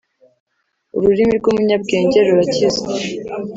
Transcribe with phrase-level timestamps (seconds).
[0.97, 2.83] ururimi rw’umunyabwenge rurakiza